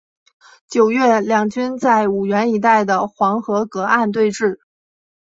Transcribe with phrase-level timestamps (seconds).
[0.67, 4.57] 九月两军在五原一带的黄河隔岸对峙。